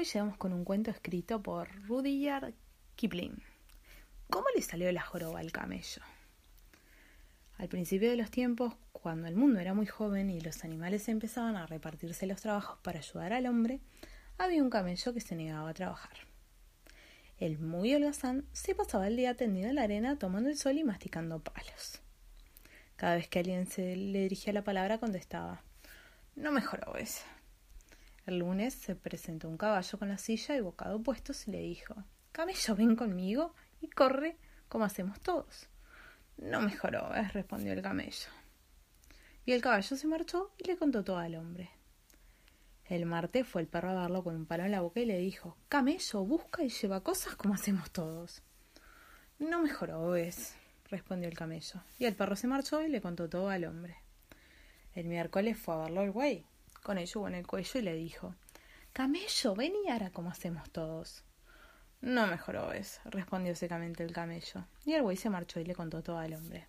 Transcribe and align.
Hoy 0.00 0.06
llegamos 0.06 0.38
con 0.38 0.54
un 0.54 0.64
cuento 0.64 0.90
escrito 0.90 1.42
por 1.42 1.68
Rudyard 1.86 2.54
Kipling. 2.96 3.36
¿Cómo 4.30 4.46
le 4.56 4.62
salió 4.62 4.90
la 4.92 5.02
joroba 5.02 5.40
al 5.40 5.52
camello? 5.52 6.00
Al 7.58 7.68
principio 7.68 8.08
de 8.08 8.16
los 8.16 8.30
tiempos, 8.30 8.72
cuando 8.92 9.28
el 9.28 9.36
mundo 9.36 9.60
era 9.60 9.74
muy 9.74 9.84
joven 9.84 10.30
y 10.30 10.40
los 10.40 10.64
animales 10.64 11.06
empezaban 11.10 11.54
a 11.54 11.66
repartirse 11.66 12.26
los 12.26 12.40
trabajos 12.40 12.78
para 12.82 13.00
ayudar 13.00 13.34
al 13.34 13.44
hombre, 13.44 13.80
había 14.38 14.62
un 14.62 14.70
camello 14.70 15.12
que 15.12 15.20
se 15.20 15.36
negaba 15.36 15.68
a 15.68 15.74
trabajar. 15.74 16.16
El 17.36 17.58
muy 17.58 17.94
holgazán 17.94 18.46
se 18.54 18.74
pasaba 18.74 19.06
el 19.06 19.18
día 19.18 19.36
tendido 19.36 19.68
en 19.68 19.74
la 19.74 19.82
arena 19.82 20.18
tomando 20.18 20.48
el 20.48 20.56
sol 20.56 20.78
y 20.78 20.82
masticando 20.82 21.40
palos. 21.40 22.00
Cada 22.96 23.16
vez 23.16 23.28
que 23.28 23.40
alguien 23.40 23.66
se 23.66 23.96
le 23.96 24.20
dirigía 24.20 24.54
la 24.54 24.64
palabra 24.64 24.96
contestaba 24.96 25.62
No 26.36 26.52
me 26.52 26.62
jorobes. 26.62 27.22
El 28.26 28.38
lunes 28.38 28.74
se 28.74 28.94
presentó 28.94 29.48
un 29.48 29.56
caballo 29.56 29.98
con 29.98 30.08
la 30.08 30.18
silla 30.18 30.54
y 30.54 30.60
bocado 30.60 31.02
puestos 31.02 31.48
y 31.48 31.52
le 31.52 31.60
dijo 31.60 31.94
Camello, 32.32 32.76
ven 32.76 32.94
conmigo 32.94 33.54
y 33.80 33.88
corre 33.88 34.36
como 34.68 34.84
hacemos 34.84 35.20
todos. 35.20 35.68
No 36.36 36.60
me 36.60 36.76
jorobes, 36.76 37.32
respondió 37.32 37.72
el 37.72 37.82
camello. 37.82 38.28
Y 39.46 39.52
el 39.52 39.62
caballo 39.62 39.96
se 39.96 40.06
marchó 40.06 40.52
y 40.58 40.64
le 40.64 40.76
contó 40.76 41.02
todo 41.02 41.18
al 41.18 41.34
hombre. 41.34 41.70
El 42.84 43.06
martes 43.06 43.46
fue 43.46 43.62
el 43.62 43.68
perro 43.68 43.90
a 43.90 43.94
darlo 43.94 44.22
con 44.22 44.36
un 44.36 44.46
palo 44.46 44.64
en 44.64 44.72
la 44.72 44.80
boca 44.80 45.00
y 45.00 45.06
le 45.06 45.18
dijo 45.18 45.56
Camello, 45.68 46.24
busca 46.24 46.62
y 46.62 46.68
lleva 46.68 47.02
cosas 47.02 47.36
como 47.36 47.54
hacemos 47.54 47.90
todos. 47.90 48.42
No 49.38 49.62
me 49.62 49.70
jorobes, 49.70 50.54
respondió 50.90 51.28
el 51.28 51.36
camello. 51.36 51.82
Y 51.98 52.04
el 52.04 52.14
perro 52.14 52.36
se 52.36 52.48
marchó 52.48 52.82
y 52.82 52.88
le 52.88 53.00
contó 53.00 53.28
todo 53.28 53.48
al 53.48 53.64
hombre. 53.64 53.96
El 54.94 55.06
miércoles 55.06 55.56
fue 55.56 55.74
a 55.74 55.78
verlo 55.78 56.02
el 56.02 56.10
güey 56.10 56.44
con 56.82 56.98
el 56.98 57.06
yugo 57.06 57.28
en 57.28 57.34
el 57.34 57.46
cuello 57.46 57.80
y 57.80 57.82
le 57.82 57.94
dijo 57.94 58.34
Camello, 58.92 59.54
ven 59.54 59.72
y 59.84 59.88
hará 59.88 60.10
como 60.10 60.30
hacemos 60.30 60.70
todos. 60.70 61.24
No 62.00 62.26
me 62.26 62.38
jorobes, 62.38 63.00
respondió 63.04 63.54
secamente 63.54 64.02
el 64.02 64.12
camello, 64.12 64.66
y 64.86 64.94
el 64.94 65.02
buey 65.02 65.16
se 65.16 65.30
marchó 65.30 65.60
y 65.60 65.64
le 65.64 65.74
contó 65.74 66.02
todo 66.02 66.18
al 66.18 66.32
hombre. 66.32 66.66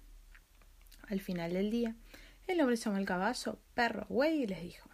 Al 1.07 1.21
final 1.21 1.53
del 1.53 1.71
día, 1.71 1.95
el 2.47 2.59
hombre 2.59 2.75
llamó 2.75 2.97
al 2.97 3.05
caballo, 3.05 3.59
perro, 3.73 4.05
güey, 4.09 4.43
y 4.43 4.47
les 4.47 4.61
dijo 4.61 4.89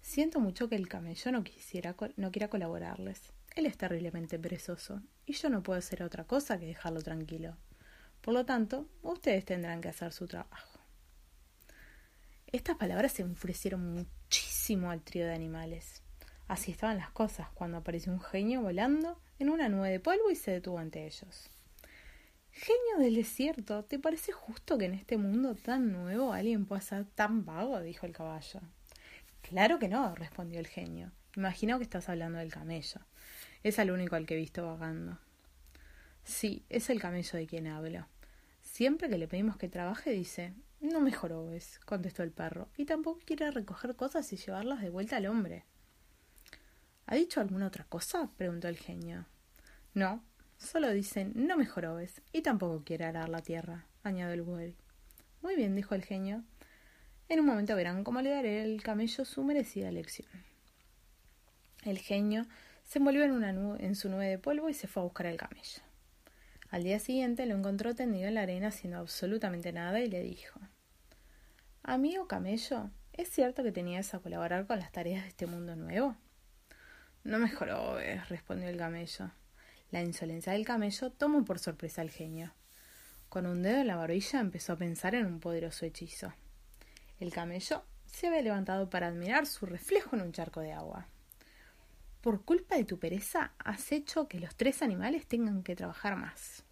Siento 0.00 0.40
mucho 0.40 0.68
que 0.68 0.76
el 0.76 0.88
camello 0.88 1.30
no 1.30 1.44
quisiera 1.44 1.94
no 2.16 2.32
quiera 2.32 2.48
colaborarles. 2.48 3.32
Él 3.54 3.66
es 3.66 3.76
terriblemente 3.76 4.38
perezoso, 4.38 5.02
y 5.26 5.34
yo 5.34 5.50
no 5.50 5.62
puedo 5.62 5.78
hacer 5.78 6.02
otra 6.02 6.24
cosa 6.24 6.58
que 6.58 6.66
dejarlo 6.66 7.02
tranquilo. 7.02 7.56
Por 8.20 8.34
lo 8.34 8.44
tanto, 8.44 8.88
ustedes 9.02 9.44
tendrán 9.44 9.80
que 9.80 9.88
hacer 9.88 10.12
su 10.12 10.26
trabajo. 10.26 10.69
Estas 12.52 12.76
palabras 12.76 13.12
se 13.12 13.22
enfurecieron 13.22 13.94
muchísimo 13.94 14.90
al 14.90 15.02
trío 15.02 15.24
de 15.24 15.34
animales. 15.34 16.02
Así 16.48 16.72
estaban 16.72 16.96
las 16.96 17.10
cosas 17.10 17.48
cuando 17.54 17.76
apareció 17.76 18.12
un 18.12 18.20
genio 18.20 18.60
volando 18.60 19.20
en 19.38 19.50
una 19.50 19.68
nube 19.68 19.88
de 19.88 20.00
polvo 20.00 20.32
y 20.32 20.34
se 20.34 20.50
detuvo 20.50 20.80
ante 20.80 21.06
ellos. 21.06 21.48
Genio 22.50 22.98
del 22.98 23.14
desierto, 23.14 23.84
¿te 23.84 24.00
parece 24.00 24.32
justo 24.32 24.78
que 24.78 24.86
en 24.86 24.94
este 24.94 25.16
mundo 25.16 25.54
tan 25.54 25.92
nuevo 25.92 26.32
alguien 26.32 26.66
pueda 26.66 26.80
ser 26.80 27.04
tan 27.04 27.44
vago? 27.44 27.80
dijo 27.80 28.04
el 28.04 28.12
caballo. 28.12 28.60
Claro 29.42 29.78
que 29.78 29.86
no, 29.86 30.12
respondió 30.16 30.58
el 30.58 30.66
genio. 30.66 31.12
Imagino 31.36 31.78
que 31.78 31.84
estás 31.84 32.08
hablando 32.08 32.38
del 32.38 32.50
camello. 32.50 33.00
Es 33.62 33.78
el 33.78 33.92
único 33.92 34.16
al 34.16 34.26
que 34.26 34.34
he 34.34 34.38
visto 34.38 34.66
vagando. 34.66 35.20
Sí, 36.24 36.64
es 36.68 36.90
el 36.90 37.00
camello 37.00 37.38
de 37.38 37.46
quien 37.46 37.68
hablo. 37.68 38.08
Siempre 38.60 39.08
que 39.08 39.18
le 39.18 39.28
pedimos 39.28 39.56
que 39.56 39.68
trabaje, 39.68 40.10
dice 40.10 40.52
No 40.90 40.98
me 40.98 41.12
jorobes, 41.12 41.78
contestó 41.84 42.24
el 42.24 42.32
perro, 42.32 42.68
y 42.76 42.84
tampoco 42.84 43.20
quiere 43.24 43.48
recoger 43.52 43.94
cosas 43.94 44.32
y 44.32 44.36
llevarlas 44.36 44.82
de 44.82 44.90
vuelta 44.90 45.18
al 45.18 45.26
hombre. 45.26 45.64
¿Ha 47.06 47.14
dicho 47.14 47.40
alguna 47.40 47.68
otra 47.68 47.84
cosa? 47.84 48.28
preguntó 48.36 48.66
el 48.66 48.76
genio. 48.76 49.24
No, 49.94 50.24
solo 50.58 50.90
dicen 50.90 51.32
no 51.36 51.56
me 51.56 51.64
jorobes, 51.64 52.22
y 52.32 52.42
tampoco 52.42 52.82
quiere 52.82 53.04
arar 53.04 53.28
la 53.28 53.40
tierra, 53.40 53.86
añadió 54.02 54.34
el 54.34 54.42
buey. 54.42 54.74
Muy 55.42 55.54
bien, 55.54 55.76
dijo 55.76 55.94
el 55.94 56.04
genio. 56.04 56.42
En 57.28 57.38
un 57.38 57.46
momento 57.46 57.76
verán 57.76 58.02
cómo 58.02 58.20
le 58.20 58.30
daré 58.30 58.62
al 58.62 58.82
camello 58.82 59.24
su 59.24 59.44
merecida 59.44 59.92
lección. 59.92 60.28
El 61.84 61.98
genio 61.98 62.46
se 62.82 62.98
envolvió 62.98 63.22
en, 63.22 63.30
una 63.30 63.50
en 63.78 63.94
su 63.94 64.08
nube 64.08 64.26
de 64.26 64.38
polvo 64.38 64.68
y 64.68 64.74
se 64.74 64.88
fue 64.88 65.02
a 65.02 65.04
buscar 65.04 65.28
al 65.28 65.36
camello. 65.36 65.82
Al 66.70 66.82
día 66.82 66.98
siguiente 66.98 67.46
lo 67.46 67.54
encontró 67.54 67.94
tendido 67.94 68.26
en 68.26 68.34
la 68.34 68.42
arena 68.42 68.68
haciendo 68.68 68.98
absolutamente 68.98 69.72
nada 69.72 70.00
y 70.00 70.08
le 70.08 70.20
dijo 70.22 70.58
Amigo 71.82 72.28
camello, 72.28 72.90
¿es 73.14 73.30
cierto 73.30 73.62
que 73.62 73.72
tenías 73.72 74.12
a 74.12 74.18
colaborar 74.18 74.66
con 74.66 74.78
las 74.78 74.92
tareas 74.92 75.22
de 75.22 75.28
este 75.30 75.46
mundo 75.46 75.76
nuevo? 75.76 76.14
No 77.24 77.38
me 77.38 77.48
jorobes, 77.48 78.28
respondió 78.28 78.68
el 78.68 78.76
camello. 78.76 79.30
La 79.90 80.02
insolencia 80.02 80.52
del 80.52 80.66
camello 80.66 81.10
tomó 81.10 81.42
por 81.42 81.58
sorpresa 81.58 82.02
al 82.02 82.10
genio. 82.10 82.52
Con 83.30 83.46
un 83.46 83.62
dedo 83.62 83.80
en 83.80 83.86
la 83.86 83.96
barbilla 83.96 84.40
empezó 84.40 84.74
a 84.74 84.76
pensar 84.76 85.14
en 85.14 85.24
un 85.24 85.40
poderoso 85.40 85.86
hechizo. 85.86 86.34
El 87.18 87.32
camello 87.32 87.82
se 88.04 88.26
había 88.26 88.42
levantado 88.42 88.90
para 88.90 89.06
admirar 89.06 89.46
su 89.46 89.64
reflejo 89.64 90.14
en 90.14 90.22
un 90.22 90.32
charco 90.32 90.60
de 90.60 90.72
agua. 90.72 91.08
Por 92.20 92.44
culpa 92.44 92.76
de 92.76 92.84
tu 92.84 92.98
pereza 92.98 93.52
has 93.58 93.90
hecho 93.90 94.28
que 94.28 94.38
los 94.38 94.54
tres 94.54 94.82
animales 94.82 95.26
tengan 95.26 95.62
que 95.62 95.76
trabajar 95.76 96.14
más. 96.14 96.62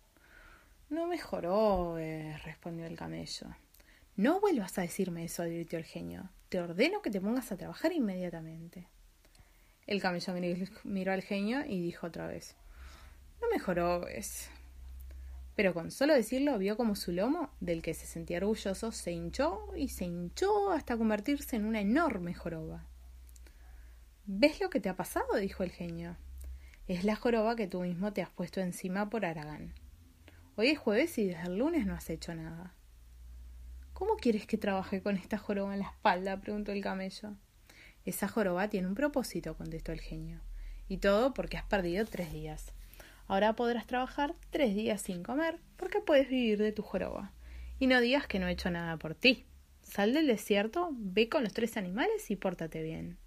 No 0.91 1.07
mejoró, 1.07 1.97
respondió 2.45 2.85
el 2.85 2.97
camello. 2.97 3.47
No 4.19 4.41
vuelvas 4.41 4.77
a 4.77 4.83
decirme 4.83 5.23
eso, 5.23 5.45
advirtió 5.45 5.79
el 5.79 5.85
genio. 5.85 6.29
Te 6.49 6.61
ordeno 6.61 7.03
que 7.03 7.11
te 7.13 7.21
pongas 7.21 7.53
a 7.53 7.57
trabajar 7.57 7.93
inmediatamente. 7.93 8.89
El 9.87 10.03
camello 10.03 10.35
miró 10.83 11.13
al 11.13 11.23
genio 11.23 11.65
y 11.65 11.81
dijo 11.81 12.09
otra 12.09 12.27
vez 12.27 12.57
No 13.41 13.47
mejoró, 13.53 14.09
es. 14.09 14.51
Pero 15.55 15.73
con 15.73 15.93
solo 15.93 16.15
decirlo 16.15 16.59
vio 16.59 16.77
como 16.77 16.97
su 16.97 17.13
lomo, 17.13 17.51
del 17.61 17.81
que 17.81 17.95
se 17.95 18.07
sentía 18.07 18.39
orgulloso, 18.39 18.91
se 18.91 19.13
hinchó 19.13 19.73
y 19.77 19.91
se 19.91 20.07
hinchó 20.07 20.73
hasta 20.73 20.97
convertirse 20.97 21.55
en 21.55 21.65
una 21.65 21.81
enorme 21.81 22.35
joroba. 22.35 22.89
¿Ves 24.27 24.61
lo 24.61 24.69
que 24.69 24.81
te 24.81 24.89
ha 24.89 24.97
pasado? 24.97 25.37
dijo 25.37 25.63
el 25.63 25.71
genio. 25.71 26.17
Es 26.89 27.05
la 27.05 27.15
joroba 27.15 27.55
que 27.55 27.69
tú 27.69 27.83
mismo 27.83 28.13
te 28.13 28.23
has 28.23 28.31
puesto 28.31 28.61
encima 28.61 29.11
por 29.11 29.25
Aragán. 29.25 29.75
Hoy 30.57 30.71
es 30.71 30.79
jueves 30.81 31.17
y 31.19 31.29
desde 31.29 31.45
el 31.45 31.59
lunes 31.59 31.87
no 31.87 31.95
has 31.95 32.11
hecho 32.11 32.35
nada. 32.35 32.75
¿Cómo 34.19 34.23
quieres 34.33 34.47
que 34.49 34.59
trabaje 34.59 35.01
con 35.01 35.17
esta 35.17 35.39
joroba 35.39 35.75
en 35.75 35.79
la 35.79 35.87
espalda? 35.87 36.41
preguntó 36.41 36.73
el 36.73 36.83
camello. 36.83 37.37
Esa 38.05 38.27
joroba 38.27 38.69
tiene 38.69 38.89
un 38.89 38.97
propósito, 38.97 39.57
contestó 39.57 39.93
el 39.93 40.01
genio. 40.01 40.41
Y 40.89 40.97
todo 40.97 41.33
porque 41.33 41.57
has 41.57 41.63
perdido 41.63 42.05
tres 42.05 42.33
días. 42.33 42.73
Ahora 43.29 43.55
podrás 43.55 43.87
trabajar 43.87 44.35
tres 44.51 44.75
días 44.75 45.03
sin 45.03 45.23
comer 45.23 45.61
porque 45.77 46.01
puedes 46.01 46.29
vivir 46.29 46.59
de 46.59 46.73
tu 46.73 46.83
joroba. 46.83 47.31
Y 47.79 47.87
no 47.87 48.01
digas 48.01 48.27
que 48.27 48.41
no 48.41 48.49
he 48.49 48.51
hecho 48.51 48.73
nada 48.73 48.97
por 48.97 49.15
ti. 49.15 49.47
Sal 49.83 50.13
del 50.15 50.27
desierto, 50.27 50.89
ve 50.95 51.29
con 51.29 51.45
los 51.45 51.53
tres 51.53 51.77
animales 51.77 52.29
y 52.33 52.35
pórtate 52.35 52.83
bien. 52.83 53.19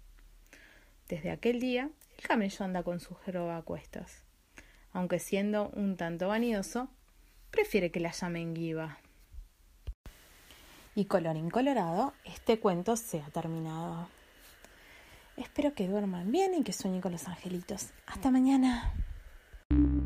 Desde 1.08 1.30
aquel 1.30 1.58
día, 1.58 1.88
el 2.18 2.26
camello 2.26 2.66
anda 2.66 2.82
con 2.82 3.00
su 3.00 3.14
joroba 3.14 3.56
a 3.56 3.62
cuestas. 3.62 4.26
Aunque 4.92 5.20
siendo 5.20 5.70
un 5.70 5.96
tanto 5.96 6.28
vanidoso, 6.28 6.90
prefiere 7.50 7.90
que 7.90 8.00
la 8.00 8.12
llamen 8.12 8.54
Giva. 8.54 8.98
Y 10.94 11.06
colorín 11.06 11.50
colorado, 11.50 12.12
este 12.24 12.60
cuento 12.60 12.96
se 12.96 13.20
ha 13.20 13.30
terminado. 13.30 14.08
Espero 15.36 15.74
que 15.74 15.88
duerman 15.88 16.30
bien 16.30 16.54
y 16.54 16.62
que 16.62 16.72
sueñen 16.72 17.00
con 17.00 17.12
los 17.12 17.26
angelitos. 17.26 17.90
Hasta 18.06 18.30
mañana. 18.30 18.92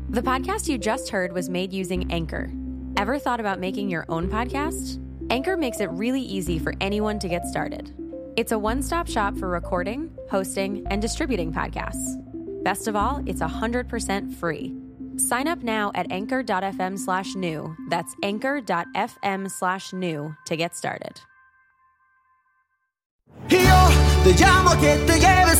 The 0.09 0.21
podcast 0.21 0.69
you 0.69 0.77
just 0.77 1.09
heard 1.09 1.33
was 1.33 1.49
made 1.49 1.73
using 1.73 2.09
Anchor. 2.09 2.49
Ever 2.95 3.19
thought 3.19 3.41
about 3.41 3.59
making 3.59 3.89
your 3.89 4.05
own 4.07 4.29
podcast? 4.29 4.99
Anchor 5.29 5.57
makes 5.57 5.81
it 5.81 5.89
really 5.91 6.21
easy 6.21 6.57
for 6.57 6.73
anyone 6.79 7.19
to 7.19 7.27
get 7.27 7.45
started. 7.45 7.93
It's 8.37 8.53
a 8.53 8.57
one 8.57 8.81
stop 8.81 9.07
shop 9.09 9.37
for 9.37 9.49
recording, 9.49 10.09
hosting, 10.31 10.87
and 10.89 11.01
distributing 11.01 11.51
podcasts. 11.51 12.15
Best 12.63 12.87
of 12.87 12.95
all, 12.95 13.21
it's 13.25 13.41
100% 13.41 14.33
free. 14.33 14.73
Sign 15.17 15.47
up 15.47 15.63
now 15.63 15.91
at 15.95 16.11
anchor.fm 16.11 16.97
slash 16.97 17.35
new. 17.35 17.75
That's 17.89 18.15
anchor.fm 18.23 19.51
slash 19.51 19.93
new 19.93 20.35
to 20.45 20.55
get 20.55 20.75
started. 20.75 21.21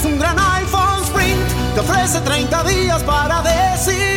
Un 0.05 0.17
gran 0.19 0.37
iPhone 0.37 1.03
Sprint. 1.05 1.73
Te 1.73 1.79
ofrece 1.79 2.21
30 2.21 2.63
días 2.63 3.03
para 3.03 3.41
decidir. 3.41 4.16